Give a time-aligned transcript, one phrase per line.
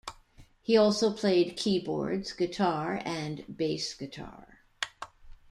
[0.63, 4.63] He has also played keyboards, guitar, and bass guitar.